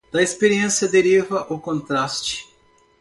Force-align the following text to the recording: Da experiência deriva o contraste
Da 0.11 0.19
experiência 0.19 0.87
deriva 0.87 1.45
o 1.53 1.59
contraste 1.59 2.49